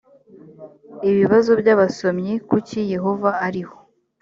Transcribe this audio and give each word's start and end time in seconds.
ibibazo 1.09 1.51
by 1.61 1.67
abasomyi 1.75 2.33
kuki 2.49 2.79
yehova 2.93 3.29
ariho 3.47 3.77